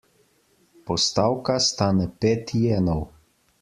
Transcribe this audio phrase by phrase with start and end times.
[0.87, 3.09] Postavka stane pet jenov.